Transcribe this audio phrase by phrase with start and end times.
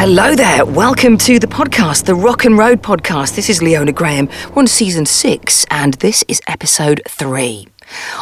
[0.00, 0.64] Hello there.
[0.64, 3.36] Welcome to the podcast, the Rock and Road podcast.
[3.36, 4.30] This is Leona Graham.
[4.48, 7.68] We're on season six, and this is episode three.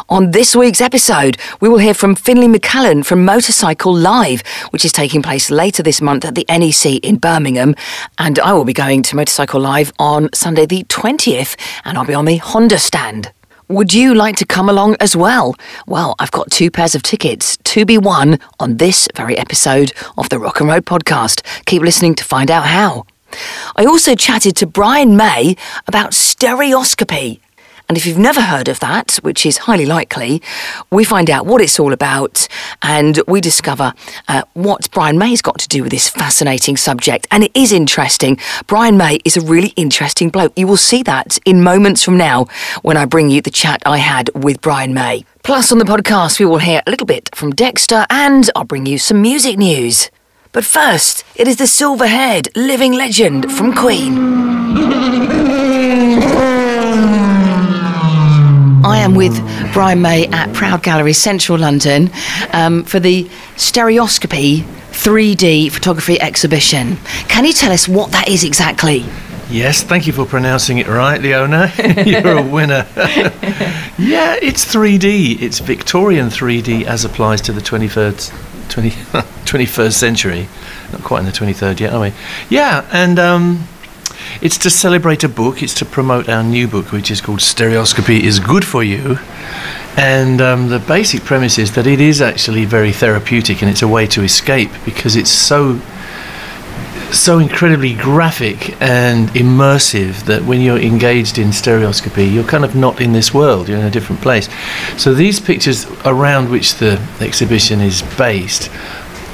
[0.09, 4.91] On this week's episode, we will hear from Finlay McCallan from Motorcycle Live, which is
[4.91, 7.75] taking place later this month at the NEC in Birmingham.
[8.17, 12.13] And I will be going to Motorcycle Live on Sunday the 20th, and I'll be
[12.13, 13.31] on the Honda stand.
[13.71, 15.53] Would you like to come along as well?
[15.85, 20.27] Well, I've got two pairs of tickets to be won on this very episode of
[20.29, 21.43] the Rock and Road podcast.
[21.65, 23.05] Keep listening to find out how.
[23.75, 27.41] I also chatted to Brian May about stereoscopy.
[27.89, 30.43] And if you've never heard of that, which is highly likely,
[30.91, 32.47] we find out what it's all about
[32.83, 33.93] and we discover
[34.27, 37.25] uh, what Brian May's got to do with this fascinating subject.
[37.31, 38.37] And it is interesting.
[38.67, 40.53] Brian May is a really interesting bloke.
[40.55, 42.45] You will see that in moments from now
[42.83, 45.25] when I bring you the chat I had with Brian May.
[45.41, 48.85] Plus, on the podcast, we will hear a little bit from Dexter and I'll bring
[48.85, 50.11] you some music news.
[50.51, 54.37] But first, it is the silver haired living legend from Queen.
[58.83, 59.37] I am with
[59.73, 62.09] Brian May at Proud Gallery, Central London,
[62.53, 66.97] um, for the Stereoscopy 3D photography exhibition.
[67.27, 69.05] Can you tell us what that is exactly?
[69.49, 71.71] Yes, thank you for pronouncing it right, Leona.
[72.05, 72.87] You're a winner.
[73.97, 75.41] yeah, it's 3D.
[75.41, 80.47] It's Victorian 3D as applies to the 23rd, 20, 21st century.
[80.93, 82.13] Not quite in the 23rd yet, are we?
[82.49, 83.67] Yeah, and um,
[84.41, 85.61] it's to celebrate a book.
[85.61, 89.19] It's to promote our new book, which is called Stereoscopy is Good for You.
[89.97, 93.87] And um, the basic premise is that it is actually very therapeutic and it's a
[93.87, 95.79] way to escape because it's so
[97.11, 103.01] so incredibly graphic and immersive that when you're engaged in stereoscopy, you're kind of not
[103.01, 104.47] in this world, you're in a different place.
[104.95, 108.69] So these pictures around which the exhibition is based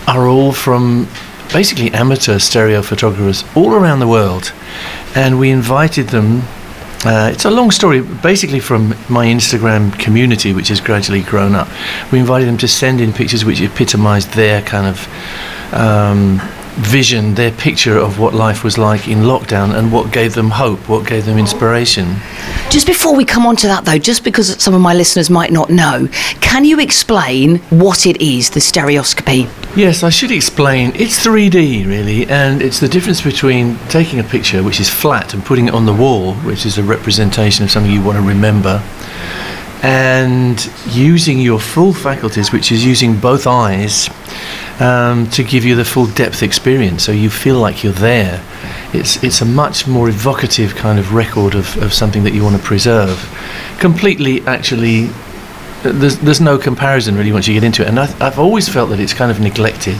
[0.07, 1.07] are all from
[1.51, 4.53] basically amateur stereo photographers all around the world.
[5.15, 6.43] And we invited them.
[7.05, 11.67] Uh, it's a long story, basically from my Instagram community, which has gradually grown up.
[12.11, 16.41] We invited them to send in pictures which epitomised their kind of um,
[16.75, 20.89] vision, their picture of what life was like in lockdown and what gave them hope,
[20.89, 22.15] what gave them inspiration.
[22.69, 25.51] Just before we come on to that, though, just because some of my listeners might
[25.51, 26.09] not know,
[26.41, 29.47] can you explain what it is, the stereoscopy?
[29.75, 30.93] Yes, I should explain.
[30.95, 35.43] It's 3D, really, and it's the difference between taking a picture which is flat and
[35.43, 38.81] putting it on the wall, which is a representation of something you want to remember
[39.85, 44.09] and using your full faculties, which is using both eyes,
[44.79, 48.43] um, to give you the full depth experience, so you feel like you're there.
[48.93, 52.55] It's it's a much more evocative kind of record of, of something that you want
[52.55, 53.17] to preserve.
[53.79, 55.09] Completely, actually,
[55.91, 58.89] there's there's no comparison really once you get into it, and I, have always felt
[58.89, 59.97] that it's kind of neglected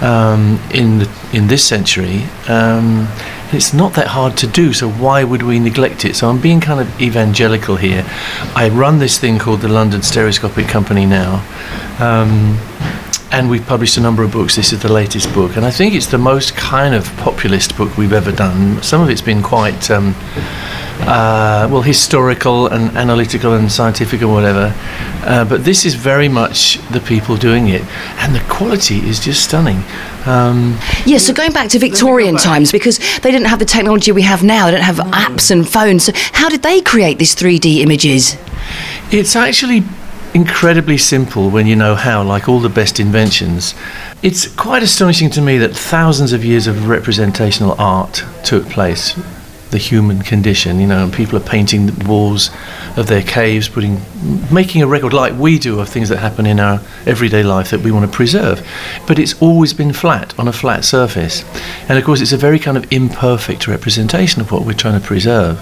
[0.00, 2.24] um, in the, in this century.
[2.48, 3.08] Um,
[3.52, 6.16] it's not that hard to do, so why would we neglect it?
[6.16, 8.04] So I'm being kind of evangelical here.
[8.56, 11.44] I run this thing called the London Stereoscopic Company now.
[12.00, 12.58] Um,
[13.30, 14.54] and we've published a number of books.
[14.54, 17.96] This is the latest book, and I think it's the most kind of populist book
[17.96, 18.80] we've ever done.
[18.82, 20.14] Some of it's been quite um,
[21.00, 24.72] uh, well historical and analytical and scientific and whatever,
[25.24, 27.82] uh, but this is very much the people doing it,
[28.18, 29.82] and the quality is just stunning.
[30.26, 34.22] Um, yeah, so going back to Victorian times, because they didn't have the technology we
[34.22, 36.04] have now, they don't have apps and phones.
[36.04, 38.36] So how did they create these 3D images?
[39.10, 39.82] It's actually
[40.32, 43.74] incredibly simple when you know how, like all the best inventions.
[44.22, 49.14] It's quite astonishing to me that thousands of years of representational art took place.
[49.70, 52.50] The human condition, you know, people are painting the walls
[52.96, 54.00] of their caves, putting,
[54.52, 57.80] making a record like we do of things that happen in our everyday life that
[57.80, 58.64] we want to preserve.
[59.06, 61.44] But it's always been flat, on a flat surface.
[61.88, 65.06] And of course, it's a very kind of imperfect representation of what we're trying to
[65.06, 65.58] preserve.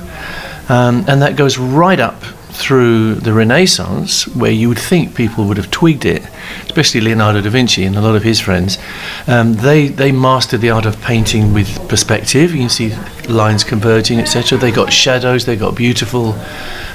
[0.68, 5.56] Um, and that goes right up through the Renaissance, where you would think people would
[5.56, 6.22] have twigged it,
[6.64, 8.78] especially Leonardo da Vinci and a lot of his friends,
[9.26, 12.52] um, they they mastered the art of painting with perspective.
[12.52, 12.94] You can see
[13.28, 14.58] lines converging, etc.
[14.58, 15.46] They got shadows.
[15.46, 16.34] They got beautiful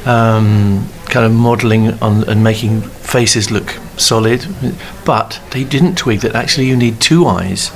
[0.05, 4.45] um, kind of modelling on and making faces look solid.
[5.05, 7.71] But they didn't twig that actually you need two eyes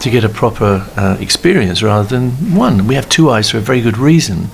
[0.00, 2.86] to get a proper uh, experience rather than one.
[2.86, 4.50] We have two eyes for a very good reason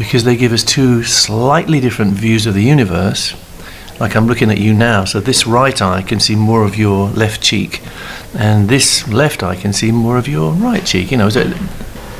[0.00, 3.34] because they give us two slightly different views of the universe.
[4.00, 7.10] Like I'm looking at you now, so this right eye can see more of your
[7.10, 7.82] left cheek,
[8.34, 11.10] and this left eye can see more of your right cheek.
[11.10, 11.42] You know, so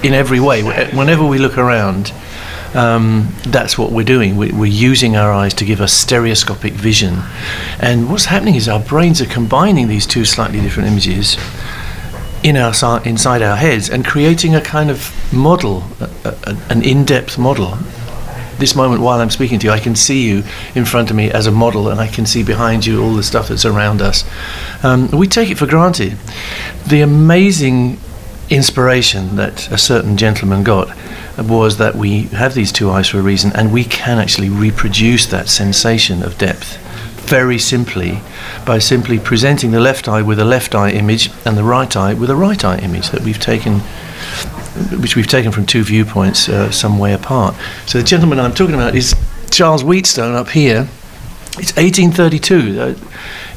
[0.02, 2.12] in every way, whenever we look around,
[2.74, 4.36] um, that's what we're doing.
[4.36, 7.22] We, are using our eyes to give us stereoscopic vision.
[7.80, 11.38] And what's happening is our brains are combining these two slightly different images
[12.42, 12.72] in our
[13.04, 17.76] inside our heads and creating a kind of model, a, a, an in-depth model.
[18.58, 20.42] This moment, while I'm speaking to you, I can see you
[20.74, 23.22] in front of me as a model, and I can see behind you all the
[23.22, 24.24] stuff that's around us.
[24.84, 26.18] Um, we take it for granted.
[26.86, 27.98] The amazing
[28.50, 30.94] inspiration that a certain gentleman got
[31.38, 35.24] was that we have these two eyes for a reason, and we can actually reproduce
[35.26, 36.78] that sensation of depth
[37.30, 38.20] very simply
[38.66, 42.12] by simply presenting the left eye with a left eye image and the right eye
[42.12, 43.78] with a right eye image that we've taken
[45.00, 47.54] which we've taken from two viewpoints uh, some way apart.
[47.86, 49.14] So the gentleman I'm talking about is
[49.50, 50.88] Charles Wheatstone up here.
[51.58, 52.80] It's 1832.
[52.80, 52.94] Uh,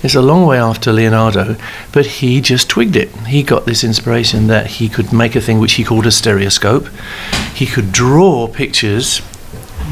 [0.03, 1.55] it's a long way after Leonardo,
[1.91, 3.09] but he just twigged it.
[3.25, 6.89] He got this inspiration that he could make a thing which he called a stereoscope.
[7.55, 9.21] He could draw pictures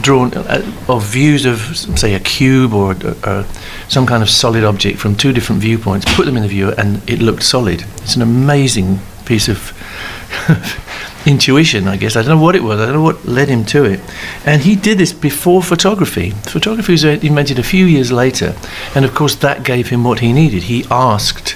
[0.01, 3.43] drawn uh, of views of, say, a cube or uh,
[3.87, 7.07] some kind of solid object from two different viewpoints, put them in the viewer, and
[7.09, 7.83] it looked solid.
[7.97, 9.73] It's an amazing piece of
[11.25, 12.15] intuition, I guess.
[12.15, 12.79] I don't know what it was.
[12.79, 13.99] I don't know what led him to it.
[14.45, 16.31] And he did this before photography.
[16.31, 18.55] Photography was invented a few years later,
[18.95, 20.63] and of course that gave him what he needed.
[20.63, 21.55] He asked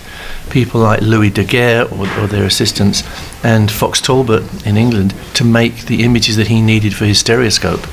[0.50, 3.04] people like Louis Daguerre or, or their assistants
[3.44, 7.86] and Fox Talbot in England to make the images that he needed for his stereoscope.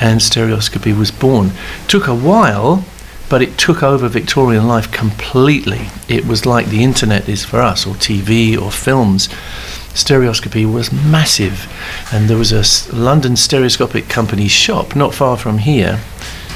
[0.00, 1.52] And stereoscopy was born.
[1.88, 2.84] Took a while,
[3.28, 5.88] but it took over Victorian life completely.
[6.08, 9.28] It was like the internet is for us, or TV, or films
[9.96, 11.66] stereoscopy was massive.
[12.12, 16.00] And there was a London stereoscopic company shop not far from here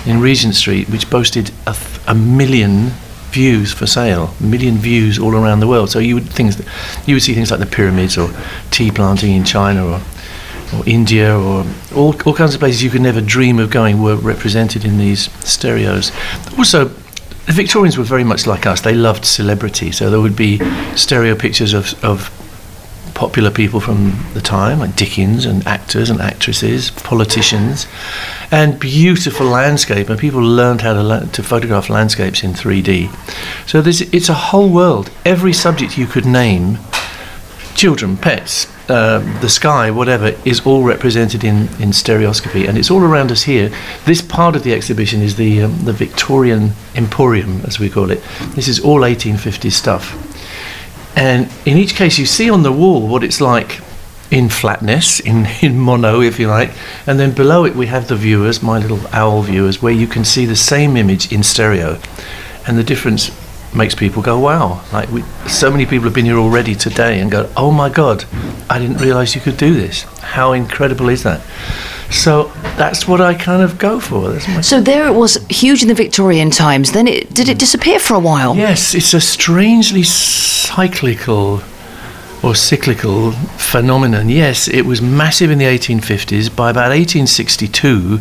[0.07, 2.93] in Regent Street, which boasted a, th- a million
[3.31, 5.91] views for sale, a million views all around the world.
[5.91, 6.67] So you would things that,
[7.06, 8.31] you would see things like the pyramids or
[8.71, 10.00] tea planting in China or
[10.73, 14.17] or India or all, all kinds of places you could never dream of going were
[14.17, 16.12] represented in these stereos.
[16.56, 16.85] Also,
[17.47, 18.82] the Victorians were very much like us.
[18.82, 20.61] They loved celebrity, so there would be
[20.94, 22.31] stereo pictures of, of
[23.20, 27.87] popular people from the time, like Dickens and actors and actresses, politicians,
[28.50, 30.08] and beautiful landscape.
[30.08, 33.11] And people learned how to, la- to photograph landscapes in 3D.
[33.69, 35.11] So it's a whole world.
[35.26, 36.78] Every subject you could name,
[37.75, 43.02] children, pets, uh, the sky, whatever, is all represented in, in stereoscopy, and it's all
[43.02, 43.70] around us here.
[44.06, 48.22] This part of the exhibition is the um, the Victorian Emporium, as we call it.
[48.56, 50.30] This is all 1850s stuff.
[51.20, 53.81] And in each case, you see on the wall what it's like
[54.31, 56.70] in flatness, in, in mono, if you like.
[57.06, 60.25] And then below it, we have the viewers, my little owl viewers, where you can
[60.25, 62.00] see the same image in stereo.
[62.67, 63.31] And the difference
[63.75, 64.82] makes people go, wow.
[64.94, 68.25] Like, we, so many people have been here already today and go, oh my God,
[68.70, 70.05] I didn't realize you could do this.
[70.22, 71.43] How incredible is that?
[72.11, 72.45] So
[72.77, 74.41] that's what I kind of go for.
[74.62, 76.93] so there it was, huge in the Victorian times.
[76.93, 78.57] Then it did it disappear for a while?
[78.57, 81.62] Yes, it's a strangely cyclical
[82.43, 84.29] or cyclical phenomenon.
[84.29, 86.55] Yes, it was massive in the 1850s.
[86.55, 88.21] By about 1862,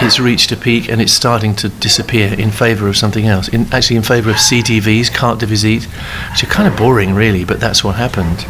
[0.00, 3.48] it's reached a peak and it's starting to disappear in favour of something else.
[3.48, 7.44] In, actually, in favour of CDVs, carte de visite, which are kind of boring, really,
[7.44, 8.44] but that's what happened.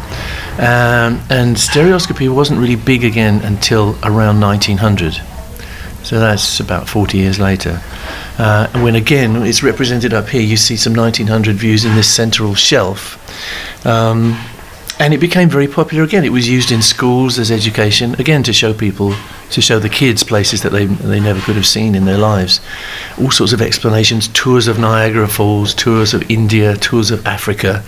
[0.59, 5.21] Um, and stereoscopy wasn't really big again until around 1900.
[6.03, 7.81] So that's about 40 years later.
[8.37, 12.55] Uh, when again it's represented up here, you see some 1900 views in this central
[12.55, 13.19] shelf.
[13.85, 14.37] Um,
[14.99, 16.23] and it became very popular again.
[16.23, 19.13] It was used in schools as education, again to show people,
[19.53, 22.59] to show the kids places that they, they never could have seen in their lives.
[23.19, 27.83] All sorts of explanations, tours of Niagara Falls, tours of India, tours of Africa,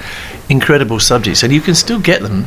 [0.50, 2.46] incredible subjects, and you can still get them.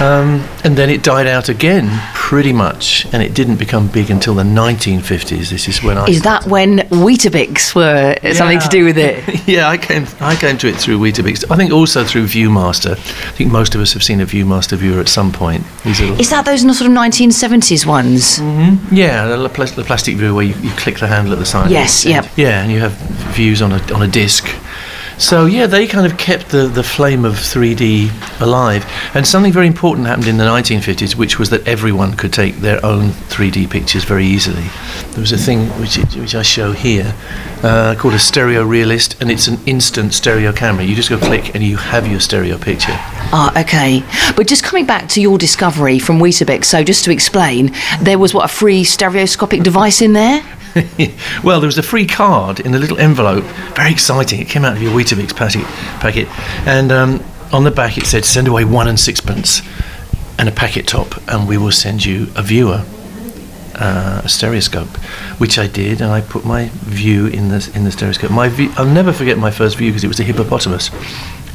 [0.00, 4.34] Um, and then it died out again, pretty much, and it didn't become big until
[4.34, 5.50] the 1950s.
[5.50, 6.06] This is when I.
[6.06, 8.32] Is that when Weetabix were yeah.
[8.32, 9.22] something to do with it?
[9.46, 11.44] yeah, I came I came to it through Weetabix.
[11.50, 12.92] I think also through ViewMaster.
[12.92, 15.64] I think most of us have seen a ViewMaster viewer at some point.
[15.84, 18.31] Is that those sort of 1970s ones?
[18.38, 18.94] Mm-hmm.
[18.94, 21.70] Yeah, the, the, plastic view where you, you, click the handle at the side.
[21.70, 22.28] Yes, yeah.
[22.36, 22.92] Yeah, and you have
[23.34, 24.46] views on a on a disc
[25.22, 28.84] so yeah, they kind of kept the, the flame of 3D alive.
[29.14, 32.84] And something very important happened in the 1950s, which was that everyone could take their
[32.84, 34.64] own 3D pictures very easily.
[35.12, 37.14] There was a thing which, which I show here
[37.62, 40.82] uh, called a stereo realist, and it's an instant stereo camera.
[40.82, 42.96] You just go click and you have your stereo picture.
[43.34, 44.02] Ah, okay.
[44.34, 48.34] But just coming back to your discovery from Weetabix, so just to explain, there was
[48.34, 50.42] what a free stereoscopic device in there?
[51.44, 53.44] well, there was a free card in a little envelope.
[53.74, 54.40] Very exciting.
[54.40, 56.28] It came out of your Weetabix packet.
[56.66, 59.62] And um, on the back it said, send away one and sixpence
[60.38, 62.84] and a packet top, and we will send you a viewer.
[63.74, 64.86] Uh, a stereoscope,
[65.40, 68.30] which I did, and I put my view in the in the stereoscope.
[68.30, 70.90] My view, I'll never forget my first view because it was a hippopotamus,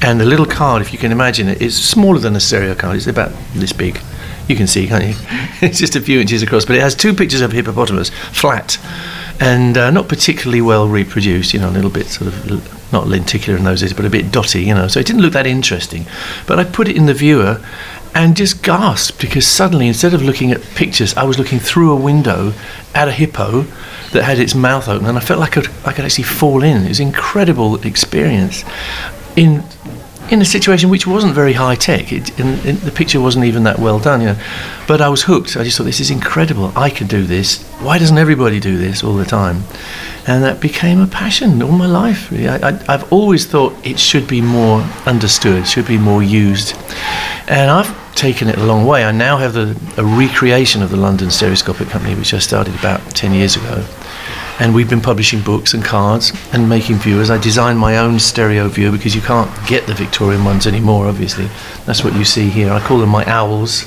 [0.01, 2.97] And the little card, if you can imagine it, is smaller than a stereo card.
[2.97, 3.99] It's about this big.
[4.47, 5.13] You can see, can't you?
[5.61, 8.77] it's just a few inches across, but it has two pictures of hippopotamus, flat,
[9.39, 11.53] and uh, not particularly well reproduced.
[11.53, 14.31] You know, a little bit sort of not lenticular in those days, but a bit
[14.31, 14.63] dotty.
[14.63, 16.05] You know, so it didn't look that interesting.
[16.47, 17.61] But I put it in the viewer,
[18.15, 21.95] and just gasped because suddenly, instead of looking at pictures, I was looking through a
[21.95, 22.53] window
[22.95, 23.65] at a hippo
[24.11, 26.63] that had its mouth open, and I felt like I could, I could actually fall
[26.63, 26.85] in.
[26.85, 28.63] It was an incredible experience
[29.35, 29.63] in
[30.31, 32.11] in a situation which wasn't very high tech.
[32.11, 34.39] It, in, in, the picture wasn't even that well done, you know.
[34.87, 35.57] But I was hooked.
[35.57, 36.71] I just thought this is incredible.
[36.75, 37.63] I can do this.
[37.79, 39.63] Why doesn't everybody do this all the time?
[40.27, 42.31] And that became a passion all my life.
[42.33, 46.75] I, I've always thought it should be more understood, should be more used,
[47.47, 49.05] and I've taken it a long way.
[49.05, 52.99] I now have the, a recreation of the London Stereoscopic Company, which I started about
[53.11, 53.85] 10 years ago.
[54.59, 57.29] And we've been publishing books and cards and making viewers.
[57.29, 61.47] I designed my own stereo viewer because you can't get the Victorian ones anymore, obviously.
[61.85, 62.71] That's what you see here.
[62.71, 63.85] I call them my owls.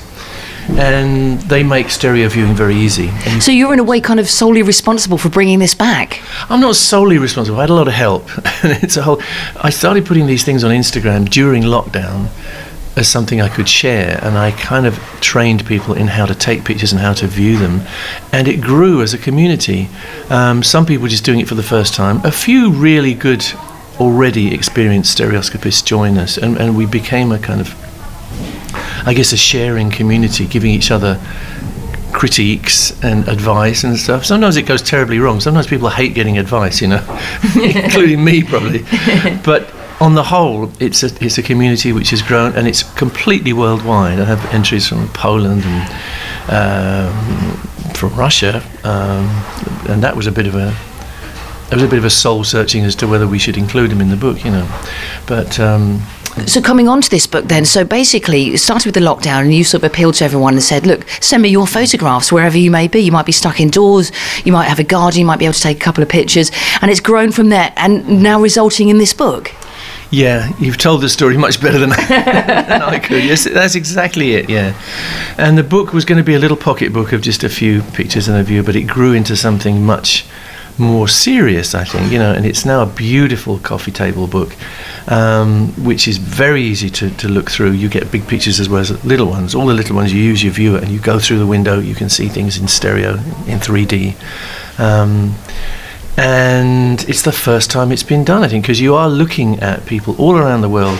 [0.69, 3.09] And they make stereo viewing very easy.
[3.25, 6.21] And so you're in a way kind of solely responsible for bringing this back.
[6.49, 7.57] I'm not solely responsible.
[7.57, 8.29] I had a lot of help.
[8.63, 9.21] it's a whole.
[9.57, 12.27] I started putting these things on Instagram during lockdown,
[12.95, 16.65] as something I could share, and I kind of trained people in how to take
[16.65, 17.81] pictures and how to view them,
[18.33, 19.89] and it grew as a community.
[20.29, 22.23] Um, some people just doing it for the first time.
[22.25, 23.45] A few really good,
[23.99, 27.73] already experienced stereoscopists joined us, and, and we became a kind of,
[29.07, 31.19] I guess, a sharing community, giving each other
[32.11, 34.25] critiques and advice and stuff.
[34.25, 35.39] Sometimes it goes terribly wrong.
[35.39, 37.19] Sometimes people hate getting advice, you know,
[37.55, 38.85] including me probably.
[39.43, 43.53] But on the whole, it's a, it's a community which has grown and it's completely
[43.53, 44.19] worldwide.
[44.19, 45.89] I have entries from Poland and
[46.49, 47.53] um,
[47.93, 49.29] from Russia, um,
[49.87, 50.75] and that was a bit of a
[51.71, 54.01] it was a bit of a soul searching as to whether we should include them
[54.01, 54.67] in the book, you know.
[55.25, 56.01] But um,
[56.45, 59.53] so coming on to this book then, so basically it started with the lockdown and
[59.53, 62.71] you sort of appealed to everyone and said, look, send me your photographs wherever you
[62.71, 62.99] may be.
[62.99, 64.11] You might be stuck indoors,
[64.43, 66.51] you might have a garden, you might be able to take a couple of pictures.
[66.81, 69.53] And it's grown from there and now resulting in this book.
[70.11, 73.23] Yeah, you've told the story much better than, than I could.
[73.23, 74.49] Yes, that's exactly it.
[74.49, 74.79] Yeah,
[75.37, 77.81] and the book was going to be a little pocket book of just a few
[77.93, 80.25] pictures and a view, but it grew into something much
[80.77, 82.11] more serious, I think.
[82.11, 84.53] You know, and it's now a beautiful coffee table book,
[85.07, 87.71] um, which is very easy to, to look through.
[87.71, 89.55] You get big pictures as well as little ones.
[89.55, 91.79] All the little ones, you use your viewer and you go through the window.
[91.79, 93.13] You can see things in stereo,
[93.47, 94.15] in 3D.
[94.77, 95.35] Um,
[96.21, 99.87] and it's the first time it's been done, I think, because you are looking at
[99.87, 100.99] people all around the world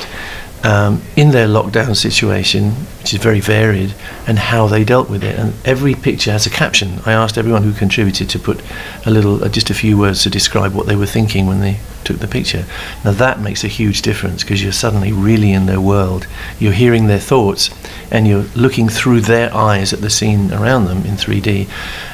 [0.64, 3.96] um, in their lockdown situation, which is very varied,
[4.28, 5.38] and how they dealt with it.
[5.40, 7.00] And every picture has a caption.
[7.06, 8.62] I asked everyone who contributed to put
[9.06, 11.80] a little, uh, just a few words to describe what they were thinking when they
[12.04, 12.66] took the picture.
[13.04, 16.28] Now that makes a huge difference because you're suddenly really in their world.
[16.60, 17.70] You're hearing their thoughts,
[18.12, 21.68] and you're looking through their eyes at the scene around them in 3D.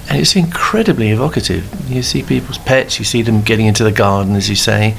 [0.10, 1.92] And it's incredibly evocative.
[1.92, 4.96] You see people's pets, you see them getting into the garden, as you say,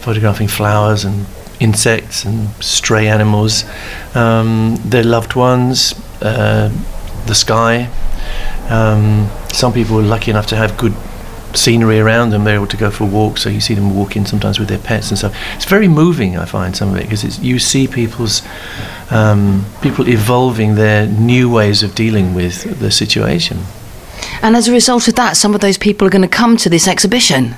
[0.00, 1.26] photographing flowers and
[1.60, 3.64] insects and stray animals,
[4.14, 6.70] um, their loved ones, uh,
[7.26, 7.90] the sky.
[8.68, 10.94] Um, some people are lucky enough to have good
[11.54, 12.44] scenery around them.
[12.44, 15.10] They're able to go for walks, so you see them walking sometimes with their pets
[15.10, 15.34] and stuff.
[15.56, 18.42] It's very moving, I find some of it, because you see people's
[19.10, 23.58] um, people evolving their new ways of dealing with the situation.
[24.42, 26.68] And as a result of that, some of those people are going to come to
[26.68, 27.54] this exhibition.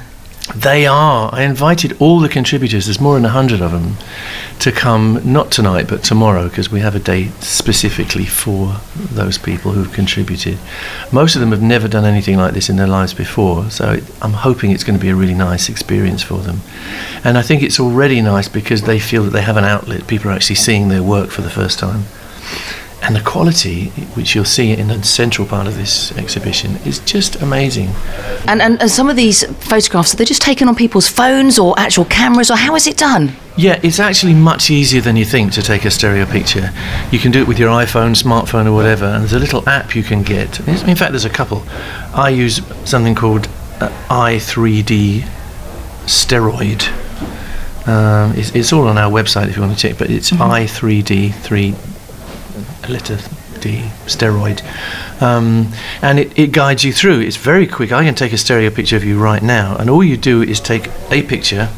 [0.54, 1.30] They are.
[1.33, 3.97] I invited all the contributors, there's more than 100 of them,
[4.59, 9.73] to come not tonight but tomorrow because we have a day specifically for those people
[9.73, 10.59] who've contributed.
[11.12, 14.33] Most of them have never done anything like this in their lives before, so I'm
[14.33, 16.61] hoping it's going to be a really nice experience for them.
[17.25, 20.09] And I think it's already nice because they feel that they have an outlet.
[20.09, 22.04] People are actually seeing their work for the first time
[23.02, 27.40] and the quality, which you'll see in the central part of this exhibition, is just
[27.40, 27.88] amazing.
[28.47, 31.78] And, and, and some of these photographs, are they just taken on people's phones or
[31.78, 33.33] actual cameras, or how is it done?
[33.57, 36.71] Yeah, it's actually much easier than you think to take a stereo picture.
[37.11, 39.95] You can do it with your iPhone, smartphone, or whatever, and there's a little app
[39.95, 40.61] you can get.
[40.69, 41.64] In fact, there's a couple.
[42.14, 43.49] I use something called
[43.80, 45.23] uh, i3D
[46.04, 46.88] Steroid.
[47.88, 50.42] Um, it's, it's, all on our website if you want to check, but it's mm-hmm.
[50.42, 51.33] i3D
[52.82, 53.18] 3 letter
[53.60, 54.62] D, steroid.
[55.22, 55.72] Um,
[56.02, 57.20] and it, it guides you through.
[57.20, 57.92] It's very quick.
[57.92, 60.60] I can take a stereo picture of you right now, and all you do is
[60.60, 61.68] take a picture,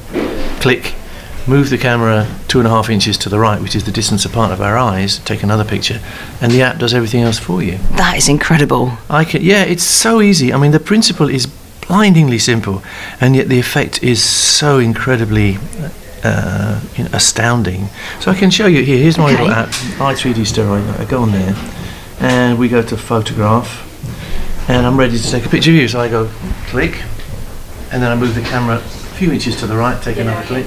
[0.60, 0.94] click,
[1.46, 4.24] move the camera two and a half inches to the right, which is the distance
[4.24, 6.00] apart of our eyes, take another picture,
[6.40, 7.78] and the app does everything else for you.
[7.96, 8.96] That is incredible.
[9.10, 10.52] I can, yeah, it's so easy.
[10.52, 12.82] I mean, the principle is blindingly simple,
[13.20, 15.58] and yet the effect is so incredibly
[16.24, 17.88] uh, you know, astounding.
[18.20, 18.98] So I can show you here.
[18.98, 19.42] Here's my Okay.
[19.42, 21.00] little app, i3D Steroid.
[21.00, 21.54] I go on there,
[22.20, 23.88] and we go to photograph,
[24.68, 25.88] and I'm ready to take a picture of you.
[25.88, 26.28] So I go
[26.68, 27.02] click,
[27.90, 30.66] and then I move the camera a few inches to the right, take another click,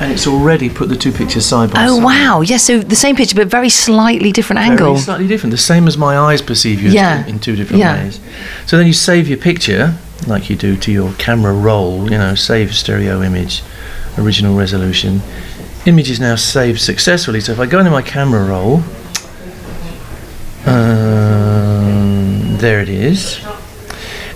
[0.00, 2.02] and it's already put the two pictures side by Oh side.
[2.02, 2.40] Oh wow!
[2.42, 4.96] Yes, so the same picture but very slightly different Very angle.
[4.98, 7.24] slightly different, the same as my eyes perceive you Yeah.
[7.26, 8.02] in two different Yeah.
[8.04, 8.20] ways.
[8.66, 9.94] So then you save your picture,
[10.26, 13.62] like you do to your camera roll, you know, save stereo image,
[14.18, 15.20] original resolution.
[15.86, 17.40] Image is now saved successfully.
[17.40, 18.82] So if I go into my camera roll,
[20.66, 23.40] um, there it is.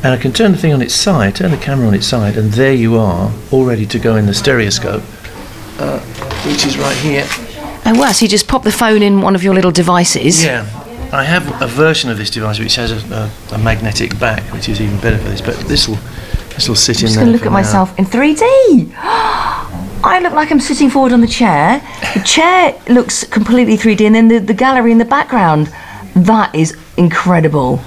[0.02, 2.36] And I can turn the thing on its side, turn the camera on its side,
[2.36, 5.02] and there you are, all ready to go in the stereoscope,
[5.78, 6.00] uh,
[6.46, 7.24] which is right here.
[7.84, 8.12] Oh wow!
[8.12, 10.42] So you just pop the phone in one of your little devices.
[10.42, 10.64] Yeah,
[11.12, 14.68] I have a version of this device which has a, a, a magnetic back, which
[14.68, 15.40] is even better for this.
[15.42, 15.98] But this will
[16.54, 17.24] this will sit I'm in just there.
[17.26, 17.50] to look at now.
[17.52, 18.94] myself in 3D.
[20.10, 21.80] I look like I'm sitting forward on the chair.
[22.14, 25.72] The chair looks completely 3D, and then the, the gallery in the background.
[26.16, 27.80] That is incredible.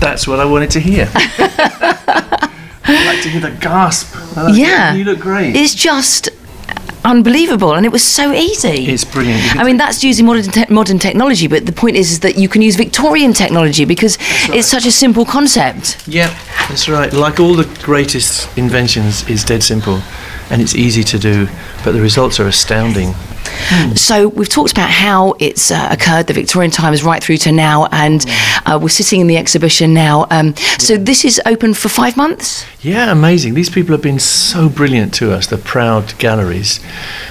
[0.00, 1.08] That's what I wanted to hear.
[1.14, 4.14] I like to hear the gasp.
[4.36, 4.94] Like Yeah.
[4.94, 5.56] you look great.
[5.56, 6.28] It's just
[7.04, 8.86] unbelievable, and it was so easy.
[8.86, 9.56] It's brilliant.
[9.56, 12.48] I mean, that's using modern te- modern technology, but the point is, is that you
[12.48, 14.18] can use Victorian technology because
[14.50, 16.06] it's such a simple concept.
[16.06, 16.28] Yeah,
[16.68, 17.10] that's right.
[17.12, 20.02] Like all the greatest inventions, is dead simple,
[20.50, 21.48] and it's easy to do,
[21.84, 23.14] but the results are astounding.
[23.94, 27.86] So we've talked about how it's uh, occurred, the Victorian times right through to now,
[27.92, 28.24] and
[28.66, 30.26] uh, we're sitting in the exhibition now.
[30.30, 32.66] Um, so this is open for five months.
[32.82, 33.54] Yeah, amazing.
[33.54, 36.80] These people have been so brilliant to us, the Proud Galleries.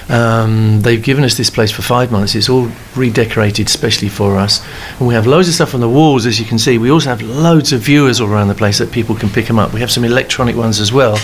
[0.08, 2.34] Um, they've given us this place for five months.
[2.34, 4.64] It's all redecorated specially for us.
[4.98, 6.78] And we have loads of stuff on the walls, as you can see.
[6.78, 9.58] We also have loads of viewers all around the place that people can pick them
[9.58, 9.72] up.
[9.72, 11.16] We have some electronic ones as well,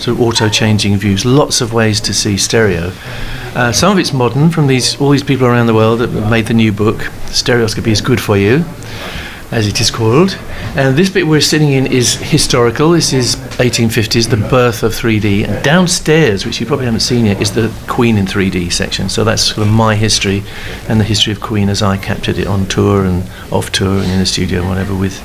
[0.00, 1.24] so auto changing views.
[1.24, 2.92] Lots of ways to see stereo.
[3.54, 6.46] Uh, some of it's modern from these all these people around the world that made
[6.46, 7.02] the new book.
[7.26, 8.64] Stereoscopy is good for you
[9.52, 10.36] as it is called.
[10.74, 12.90] And this bit we're sitting in is historical.
[12.90, 15.46] This is 1850s, the birth of 3D.
[15.46, 19.08] And downstairs, which you probably haven't seen yet, is the Queen in 3D section.
[19.08, 20.42] So that's sort of my history
[20.88, 24.10] and the history of Queen as I captured it on tour and off tour and
[24.10, 25.22] in the studio and whatever with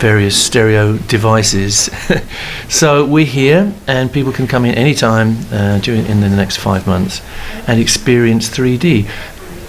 [0.00, 1.90] various stereo devices.
[2.68, 6.86] so we're here, and people can come in anytime uh, during in the next five
[6.86, 7.20] months
[7.66, 9.08] and experience 3D.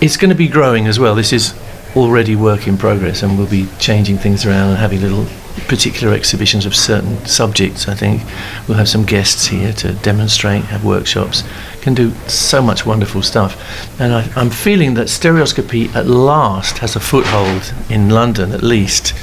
[0.01, 1.15] It's going to be growing as well.
[1.15, 1.53] This is
[1.95, 5.25] already work in progress, and we'll be changing things around and having little
[5.67, 7.89] particular exhibitions of certain subjects.
[7.89, 8.21] I think
[8.67, 11.43] we'll have some guests here to demonstrate, have workshops,
[11.81, 13.99] can do so much wonderful stuff.
[13.99, 19.13] And I, I'm feeling that stereoscopy at last has a foothold in London, at least,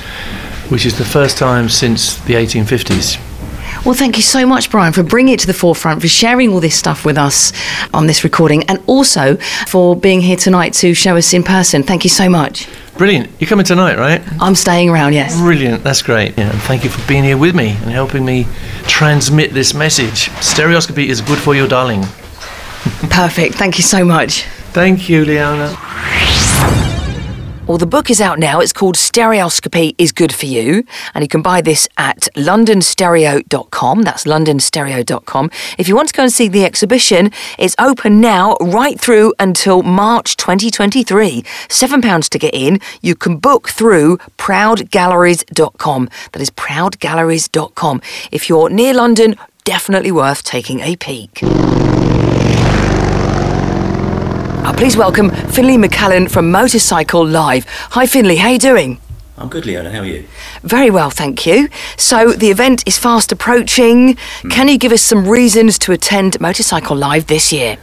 [0.70, 3.18] which is the first time since the 1850s.
[3.84, 6.60] Well, thank you so much, Brian, for bringing it to the forefront, for sharing all
[6.60, 7.52] this stuff with us
[7.94, 11.82] on this recording, and also for being here tonight to show us in person.
[11.82, 12.68] Thank you so much.
[12.96, 13.30] Brilliant.
[13.38, 14.20] You're coming tonight, right?
[14.42, 15.38] I'm staying around, yes.
[15.38, 15.84] Brilliant.
[15.84, 16.36] That's great.
[16.36, 18.46] Yeah, and thank you for being here with me and helping me
[18.82, 20.30] transmit this message.
[20.42, 22.02] Stereoscopy is good for you, darling.
[23.10, 23.54] Perfect.
[23.54, 24.42] Thank you so much.
[24.72, 26.27] Thank you, Leona.
[27.68, 28.60] Well, the book is out now.
[28.60, 30.84] It's called Stereoscopy is Good for You.
[31.12, 34.02] And you can buy this at londonstereo.com.
[34.02, 35.50] That's londonstereo.com.
[35.76, 39.82] If you want to go and see the exhibition, it's open now right through until
[39.82, 41.42] March 2023.
[41.42, 42.80] £7 to get in.
[43.02, 46.08] You can book through proudgalleries.com.
[46.32, 48.00] That is proudgalleries.com.
[48.32, 51.42] If you're near London, definitely worth taking a peek.
[54.68, 57.64] Uh, please welcome Finley McCallan from Motorcycle Live.
[57.92, 58.36] Hi, Finley.
[58.36, 59.00] How you doing?
[59.38, 59.90] I'm good, Leona.
[59.90, 60.28] How are you?
[60.60, 61.70] Very well, thank you.
[61.96, 64.18] So the event is fast approaching.
[64.50, 67.78] Can you give us some reasons to attend Motorcycle Live this year?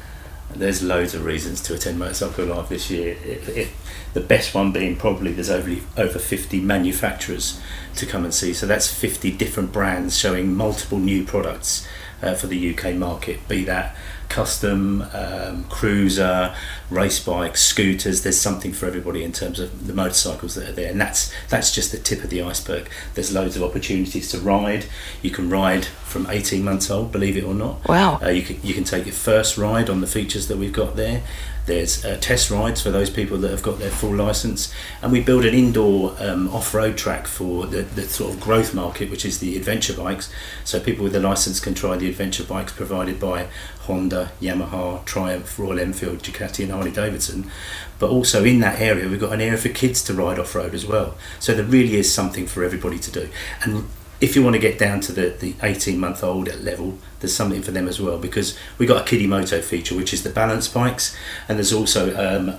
[0.54, 3.18] There's loads of reasons to attend Motorcycle Live this year.
[3.24, 3.70] It, it,
[4.14, 7.60] the best one being probably there's over over 50 manufacturers
[7.96, 8.54] to come and see.
[8.54, 11.88] So that's 50 different brands showing multiple new products
[12.22, 13.48] uh, for the UK market.
[13.48, 13.96] Be that
[14.30, 16.56] custom, um, cruiser,
[16.90, 18.24] race bikes, scooters.
[18.24, 21.74] There's something for everybody in terms of the motorcycles that are there, and that's that's
[21.74, 22.90] just the tip of the iceberg.
[23.14, 24.86] There's loads of opportunities to ride.
[25.22, 27.88] You can ride from 18 months old, believe it or not.
[27.88, 28.20] Wow.
[28.22, 30.96] Uh, you can you can take your first ride on the features that we've got
[30.96, 31.24] there.
[31.66, 35.22] There's uh, test rides for those people that have got their full license, and we
[35.22, 39.40] build an indoor um, off-road track for the, the sort of growth market, which is
[39.40, 40.32] the adventure bikes.
[40.64, 43.48] So people with a license can try the adventure bikes provided by
[43.82, 47.50] Honda, Yamaha, Triumph, Royal Enfield, Ducati, and Harley Davidson.
[47.98, 50.86] But also in that area, we've got an area for kids to ride off-road as
[50.86, 51.18] well.
[51.40, 53.30] So there really is something for everybody to do,
[53.64, 53.88] and
[54.22, 57.62] if you want to get down to the, the 18 month old level, there's something
[57.62, 60.68] for them as well because we've got a kiddie moto feature, which is the balance
[60.68, 61.16] bikes,
[61.48, 62.56] and there's also um,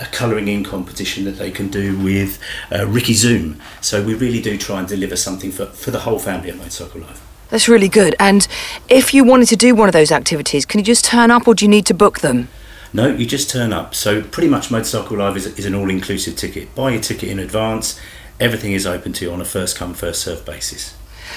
[0.00, 2.40] a colouring in competition that they can do with
[2.72, 3.60] uh, Ricky Zoom.
[3.80, 7.02] So we really do try and deliver something for, for the whole family at Motorcycle
[7.02, 7.20] Live.
[7.50, 8.14] That's really good.
[8.20, 8.46] And
[8.88, 11.54] if you wanted to do one of those activities, can you just turn up or
[11.54, 12.48] do you need to book them?
[12.92, 13.94] No, you just turn up.
[13.94, 16.74] So pretty much Motorcycle Live is, is an all-inclusive ticket.
[16.74, 18.00] Buy your ticket in advance.
[18.38, 20.94] Everything is open to you on a first come first serve basis.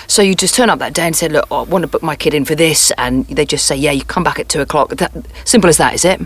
[0.07, 2.15] So you just turn up that day and say, "Look, I want to book my
[2.15, 4.89] kid in for this," and they just say, "Yeah, you come back at two o'clock."
[4.97, 5.11] That,
[5.45, 6.21] simple as that, is it?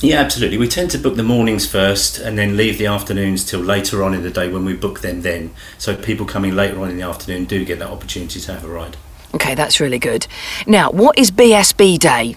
[0.00, 0.58] Yeah, absolutely.
[0.58, 4.14] We tend to book the mornings first and then leave the afternoons till later on
[4.14, 5.52] in the day when we book them then.
[5.78, 8.68] So people coming later on in the afternoon do get that opportunity to have a
[8.68, 8.96] ride.
[9.34, 10.26] Okay, that's really good.
[10.66, 12.36] Now, what is BSB Day?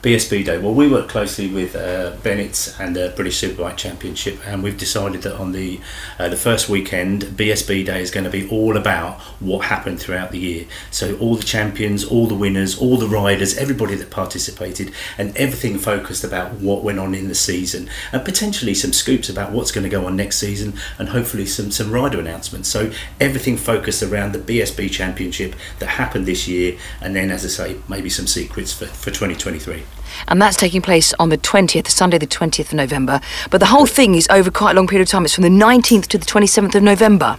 [0.00, 0.58] BSB Day.
[0.58, 5.22] Well, we work closely with uh, Bennett and the British Superbike Championship, and we've decided
[5.22, 5.80] that on the
[6.20, 10.30] uh, the first weekend, BSB Day is going to be all about what happened throughout
[10.30, 10.66] the year.
[10.92, 15.78] So all the champions, all the winners, all the riders, everybody that participated, and everything
[15.78, 19.82] focused about what went on in the season, and potentially some scoops about what's going
[19.82, 22.68] to go on next season, and hopefully some some rider announcements.
[22.68, 27.48] So everything focused around the BSB Championship that happened this year, and then, as I
[27.48, 29.87] say, maybe some secrets for, for 2023
[30.26, 33.20] and that's taking place on the 20th, Sunday, the 20th of November.
[33.50, 35.24] But the whole thing is over quite a long period of time.
[35.24, 37.36] It's from the 19th to the 27th of November.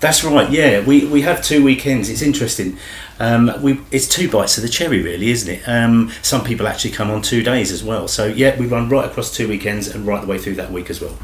[0.00, 0.48] That's right.
[0.48, 2.08] Yeah, we, we have two weekends.
[2.08, 2.78] It's interesting.
[3.18, 5.68] Um, we it's two bites of the cherry, really, isn't it?
[5.68, 8.06] Um, some people actually come on two days as well.
[8.06, 10.88] So yeah, we run right across two weekends and right the way through that week
[10.88, 11.18] as well.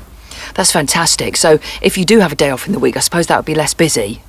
[0.54, 1.36] That's fantastic.
[1.36, 3.46] So if you do have a day off in the week, I suppose that would
[3.46, 4.22] be less busy.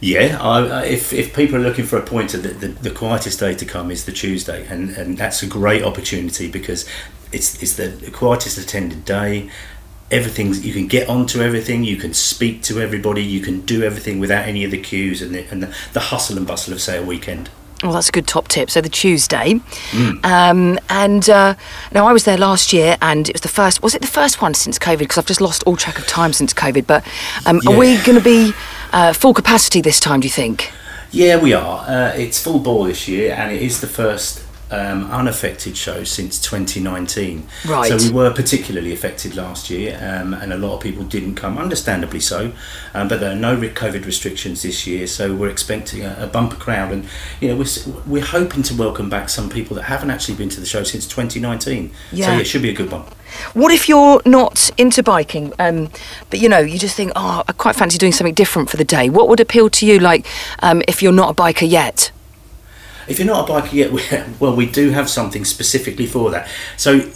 [0.00, 3.54] Yeah, I, if, if people are looking for a pointer, the, the, the, quietest day
[3.54, 6.86] to come is the Tuesday, and, and that's a great opportunity because
[7.32, 9.50] it's, it's the quietest attended day.
[10.10, 14.20] Everything you can get onto everything, you can speak to everybody, you can do everything
[14.20, 16.98] without any of the queues and the, and the, the hustle and bustle of, say,
[16.98, 17.48] a weekend.
[17.82, 18.70] Well, that's a good top tip.
[18.70, 19.54] So the Tuesday,
[19.90, 20.24] mm.
[20.24, 21.54] um, and uh,
[21.92, 23.82] now I was there last year, and it was the first.
[23.82, 25.00] Was it the first one since COVID?
[25.00, 26.86] Because I've just lost all track of time since COVID.
[26.86, 27.06] But
[27.44, 27.70] um, yeah.
[27.70, 28.54] are we going to be
[28.92, 30.20] uh, full capacity this time?
[30.20, 30.72] Do you think?
[31.10, 31.84] Yeah, we are.
[31.88, 36.40] Uh, it's full ball this year, and it is the first um, unaffected show since
[36.40, 37.46] 2019.
[37.66, 37.88] Right.
[37.88, 41.58] So we were particularly affected last year, um, and a lot of people didn't come,
[41.58, 42.52] understandably so.
[42.94, 46.56] Um, but there are no COVID restrictions this year, so we're expecting a, a, bumper
[46.56, 47.06] crowd, and
[47.40, 50.60] you know we're we're hoping to welcome back some people that haven't actually been to
[50.60, 51.92] the show since 2019.
[52.12, 52.26] Yeah.
[52.26, 53.04] So yeah, it should be a good one.
[53.54, 55.90] What if you're not into biking, um,
[56.30, 58.84] but you know you just think, oh, I quite fancy doing something different for the
[58.84, 59.08] day?
[59.10, 60.26] What would appeal to you, like
[60.60, 62.10] um, if you're not a biker yet?
[63.08, 64.02] If you're not a biker yet, we,
[64.38, 66.48] well, we do have something specifically for that.
[66.76, 67.10] So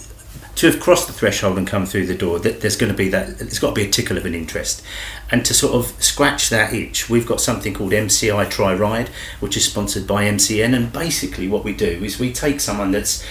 [0.55, 3.39] to have crossed the threshold and come through the door, there's going to be that.
[3.39, 4.83] There's got to be a tickle of an interest,
[5.31, 9.55] and to sort of scratch that itch, we've got something called MCI Try Ride, which
[9.55, 10.75] is sponsored by MCN.
[10.75, 13.25] And basically, what we do is we take someone that's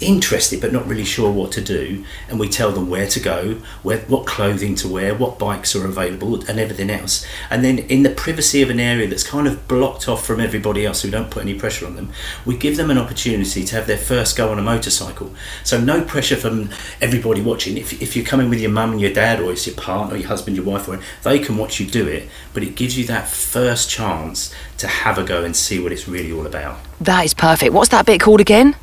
[0.00, 2.04] interested but not really sure what to do.
[2.28, 5.84] And we tell them where to go where, what clothing to wear what bikes are
[5.84, 7.26] available and everything else.
[7.50, 10.86] And then in the privacy of an area that's kind of blocked off from everybody
[10.86, 12.12] else we don't put any pressure on them
[12.44, 15.32] we give them an opportunity to have their first go on a motorcycle.
[15.64, 17.76] So no pressure from everybody watching.
[17.76, 20.28] If, if you're coming with your mum and your dad or it's your partner your
[20.28, 23.28] husband your wife or they can watch you do it but it gives you that
[23.28, 26.78] first chance to have a go and see what it's really all about.
[27.00, 27.72] That is perfect.
[27.72, 28.74] What's that bit called again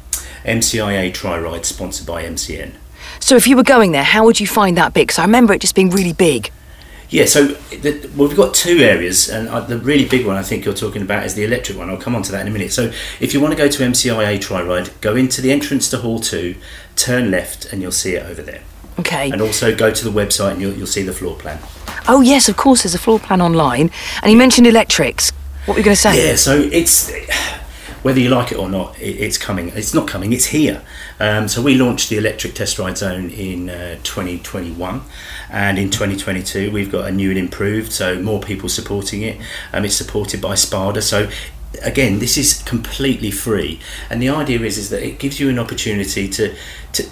[0.47, 2.73] MCIA Try Ride, sponsored by MCN.
[3.19, 5.07] So, if you were going there, how would you find that big?
[5.07, 6.51] Because I remember it just being really big.
[7.09, 10.65] Yeah, so the, well, we've got two areas, and the really big one I think
[10.65, 11.89] you're talking about is the electric one.
[11.89, 12.71] I'll come on to that in a minute.
[12.71, 15.97] So, if you want to go to MCIA Try Ride, go into the entrance to
[15.99, 16.55] Hall 2,
[16.95, 18.61] turn left, and you'll see it over there.
[18.99, 19.29] Okay.
[19.29, 21.59] And also go to the website and you'll, you'll see the floor plan.
[22.07, 23.91] Oh, yes, of course, there's a floor plan online.
[24.23, 25.31] And you mentioned electrics.
[25.65, 26.29] What were you going to say?
[26.29, 27.11] Yeah, so it's
[28.03, 29.69] whether you like it or not, it, it's coming.
[29.69, 30.33] It's not coming.
[30.33, 30.81] It's here.
[31.19, 35.01] Um, so we launched the electric test ride zone in uh, 2021,
[35.49, 37.91] and in 2022 we've got a new and improved.
[37.91, 39.39] So more people supporting it.
[39.73, 41.01] Um, it's supported by Spada.
[41.01, 41.29] So
[41.83, 43.79] again, this is completely free,
[44.09, 46.55] and the idea is is that it gives you an opportunity to
[46.93, 47.09] to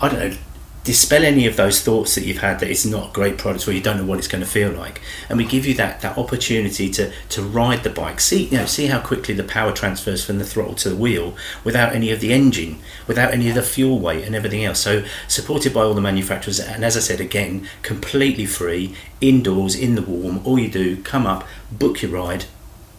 [0.00, 0.36] I don't know
[0.84, 3.72] dispel any of those thoughts that you've had that it's not a great product or
[3.72, 5.00] you don't know what it's going to feel like.
[5.28, 8.20] And we give you that that opportunity to to ride the bike.
[8.20, 11.34] See you know see how quickly the power transfers from the throttle to the wheel
[11.64, 14.78] without any of the engine without any of the fuel weight and everything else.
[14.78, 19.94] So supported by all the manufacturers and as I said again completely free indoors in
[19.94, 22.44] the warm all you do come up book your ride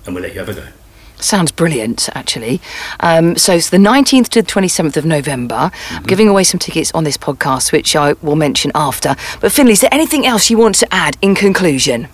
[0.05, 0.67] and we'll let you have a go
[1.19, 2.61] Sounds brilliant, actually.
[2.99, 5.55] Um, so it's the 19th to the 27th of November.
[5.55, 5.95] Mm-hmm.
[5.95, 9.15] I'm giving away some tickets on this podcast, which I will mention after.
[9.39, 12.09] But Finley, is there anything else you want to add in conclusion?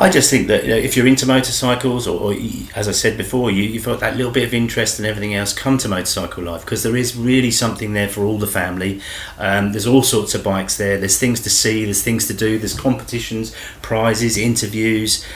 [0.00, 2.34] I just think that you know, if you're into motorcycles, or, or
[2.76, 5.52] as I said before, you, you've got that little bit of interest and everything else,
[5.52, 9.00] come to Motorcycle Live because there is really something there for all the family.
[9.38, 10.98] Um, there's all sorts of bikes there.
[10.98, 11.84] There's things to see.
[11.84, 12.58] There's things to do.
[12.58, 15.26] There's competitions, prizes, interviews.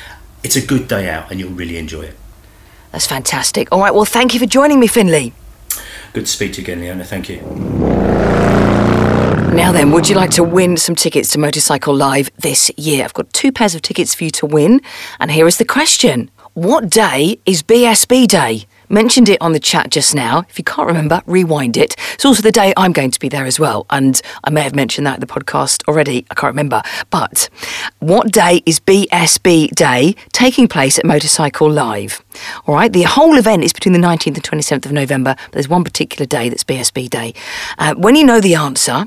[0.44, 2.16] It's a good day out, and you'll really enjoy it.
[2.92, 3.68] That's fantastic.
[3.72, 5.33] All right, well, thank you for joining me, Finley.
[6.12, 7.05] Good to speak to you again, Leona.
[7.05, 7.40] Thank you.
[9.52, 13.05] Now then, would you like to win some tickets to Motorcycle Live this year?
[13.05, 14.81] I've got two pairs of tickets for you to win,
[15.20, 18.66] and here is the question What day is BSB Day?
[18.92, 20.40] Mentioned it on the chat just now.
[20.50, 21.96] If you can't remember, rewind it.
[22.12, 24.74] It's also the day I'm going to be there as well, and I may have
[24.74, 26.26] mentioned that in the podcast already.
[26.31, 26.83] I can't remember.
[27.09, 27.48] But
[28.00, 32.22] what day is BSB Day taking place at Motorcycle Live?
[32.66, 35.70] All right, the whole event is between the 19th and 27th of November, but there's
[35.70, 37.33] one particular day that's BSB Day.
[37.78, 39.07] Uh, when you know the answer,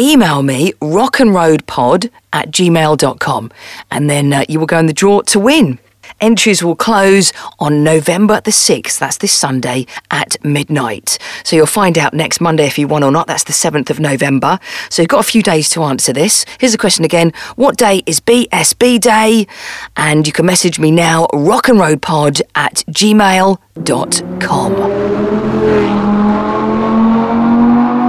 [0.00, 3.52] email me rockandroadpod at gmail.com
[3.90, 5.78] and then uh, you will go in the draw to win.
[6.20, 11.18] Entries will close on November the 6th, that's this Sunday at midnight.
[11.44, 14.00] So you'll find out next Monday if you won or not, that's the 7th of
[14.00, 14.58] November.
[14.88, 16.46] So you've got a few days to answer this.
[16.58, 19.46] Here's the question again What day is BSB Day?
[19.96, 23.66] And you can message me now, rockandroadpod at gmail.com.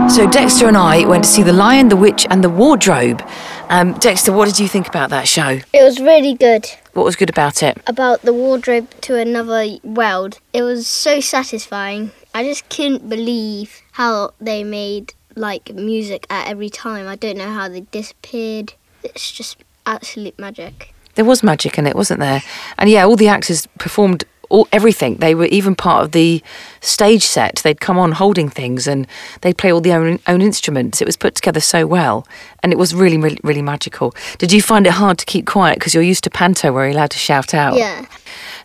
[0.10, 3.22] So Dexter and I went to see The Lion, the Witch, and the Wardrobe.
[3.70, 5.60] Um, Dexter, what did you think about that show?
[5.74, 6.66] It was really good.
[6.98, 7.78] What was good about it?
[7.86, 10.40] About the wardrobe to another world.
[10.52, 12.10] It was so satisfying.
[12.34, 17.08] I just couldn't believe how they made like music at every time.
[17.08, 18.74] I don't know how they disappeared.
[19.04, 20.96] It's just absolute magic.
[21.14, 22.42] There was magic in it, wasn't there?
[22.80, 25.16] And yeah, all the actors performed all everything.
[25.16, 26.42] They were even part of the
[26.82, 27.58] stage set.
[27.58, 29.08] They'd come on holding things and
[29.42, 31.02] they'd play all their own, own instruments.
[31.02, 32.28] It was put together so well,
[32.64, 34.14] and it was really, really, really magical.
[34.38, 36.94] Did you find it hard to keep quiet because you're used to panto where you're
[36.94, 37.76] allowed to shout out?
[37.76, 38.06] Yeah.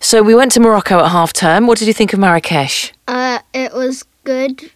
[0.01, 1.67] So we went to Morocco at half term.
[1.67, 2.93] What did you think of Marrakesh?
[3.07, 4.71] Uh, it was good,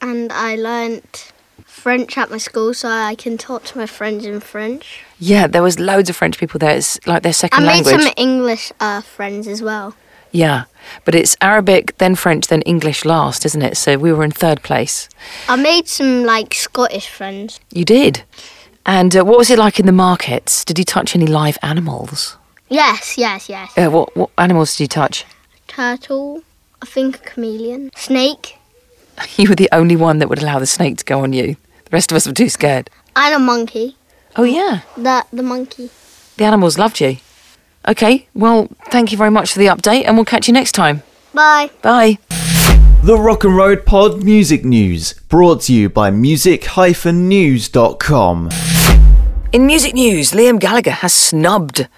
[0.00, 1.32] and I learnt
[1.64, 5.02] French at my school, so I can talk to my friends in French.
[5.18, 6.76] Yeah, there was loads of French people there.
[6.76, 7.94] It's like their second language.
[7.94, 8.14] I made language.
[8.16, 9.94] some English uh, friends as well.
[10.32, 10.64] Yeah,
[11.04, 13.76] but it's Arabic, then French, then English last, isn't it?
[13.76, 15.08] So we were in third place.
[15.48, 17.60] I made some like Scottish friends.
[17.72, 18.22] You did.
[18.86, 20.64] And uh, what was it like in the markets?
[20.64, 22.36] Did you touch any live animals?
[22.68, 23.76] Yes, yes, yes.
[23.76, 25.24] Uh, what, what animals did you touch?
[25.66, 26.42] Turtle,
[26.82, 28.56] I think a chameleon, snake,
[29.36, 31.56] You were the only one that would allow the snake to go on you.
[31.84, 32.88] The rest of us were too scared.
[33.16, 33.96] and a monkey.
[34.36, 34.80] Oh, yeah.
[34.96, 35.90] The the monkey.
[36.36, 37.16] The animals loved you.
[37.88, 41.02] Okay, well, thank you very much for the update, and we'll catch you next time.
[41.32, 41.70] Bye.
[41.82, 42.18] Bye.
[43.02, 48.50] The Rock and Road Pod Music News, brought to you by music-news.com.
[49.52, 51.88] In music news, Liam Gallagher has snubbed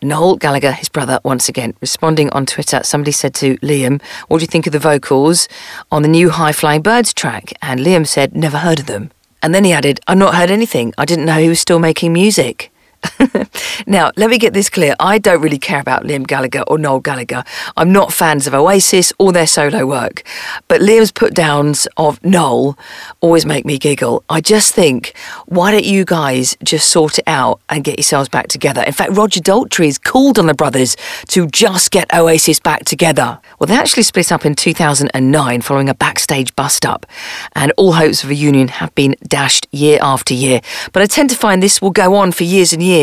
[0.00, 1.74] Noel Gallagher, his brother, once again.
[1.80, 5.48] Responding on Twitter, somebody said to Liam, What do you think of the vocals
[5.90, 7.52] on the new High Flying Birds track?
[7.60, 9.10] And Liam said, Never heard of them.
[9.42, 10.94] And then he added, I've not heard anything.
[10.96, 12.70] I didn't know he was still making music.
[13.86, 14.94] now, let me get this clear.
[15.00, 17.44] I don't really care about Liam Gallagher or Noel Gallagher.
[17.76, 20.22] I'm not fans of Oasis or their solo work.
[20.68, 22.78] But Liam's put downs of Noel
[23.20, 24.24] always make me giggle.
[24.28, 25.14] I just think,
[25.46, 28.82] why don't you guys just sort it out and get yourselves back together?
[28.82, 30.96] In fact, Roger Daltrey has called on the brothers
[31.28, 33.40] to just get Oasis back together.
[33.58, 37.06] Well, they actually split up in 2009 following a backstage bust up,
[37.54, 40.60] and all hopes of a union have been dashed year after year.
[40.92, 42.93] But I tend to find this will go on for years and years,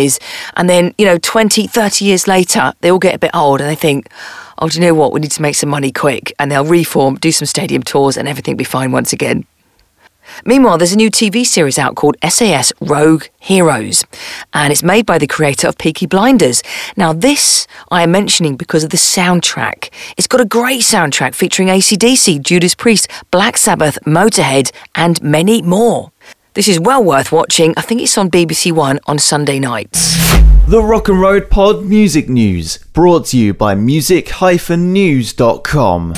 [0.56, 3.70] and then, you know, 20, 30 years later, they all get a bit old and
[3.70, 4.10] they think,
[4.60, 5.12] oh, do you know what?
[5.14, 6.34] We need to make some money quick.
[6.40, 9.46] And they'll reform, do some stadium tours, and everything will be fine once again.
[10.46, 14.04] Meanwhile, there's a new TV series out called SAS Rogue Heroes,
[14.54, 16.64] and it's made by the creator of Peaky Blinders.
[16.96, 19.90] Now, this I am mentioning because of the soundtrack.
[20.18, 26.12] It's got a great soundtrack featuring ACDC, Judas Priest, Black Sabbath, Motorhead, and many more.
[26.54, 27.74] This is well worth watching.
[27.78, 30.18] I think it's on BBC One on Sunday nights.
[30.68, 36.14] The Rock and Road Pod Music News, brought to you by music-news.com.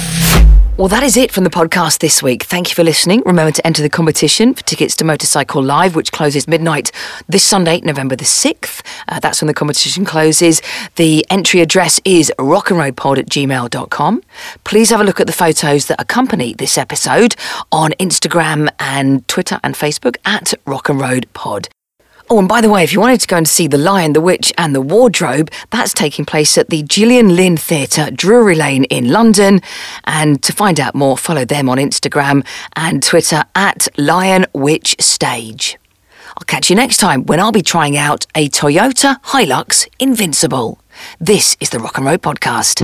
[0.76, 2.42] Well, that is it from the podcast this week.
[2.42, 3.22] Thank you for listening.
[3.28, 6.92] Remember to enter the competition for tickets to Motorcycle Live, which closes midnight
[7.30, 8.82] this Sunday, November the 6th.
[9.08, 10.64] Uh, that's when the competition closes.
[10.96, 14.24] The entry address is rockandroadpod at gmail.com.
[14.64, 17.36] Please have a look at the photos that accompany this episode
[17.72, 21.70] on Instagram and Twitter and Facebook at Rock and Road Pod.
[22.30, 24.22] Oh, and by the way, if you wanted to go and see The Lion, the
[24.22, 29.12] Witch, and the Wardrobe, that's taking place at the Gillian Lynne Theatre, Drury Lane in
[29.12, 29.62] London.
[30.06, 35.78] And to find out more, follow them on Instagram and Twitter at Lion Witch Stage.
[36.30, 40.80] I'll catch you next time when I'll be trying out a Toyota Hilux Invincible.
[41.20, 42.82] This is the Rock and Road Podcast.